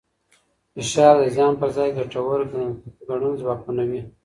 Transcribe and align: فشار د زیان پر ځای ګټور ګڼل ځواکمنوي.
فشار 0.75 1.13
د 1.19 1.23
زیان 1.35 1.53
پر 1.61 1.69
ځای 1.77 1.89
ګټور 1.97 2.39
ګڼل 3.09 3.33
ځواکمنوي. 3.41 4.01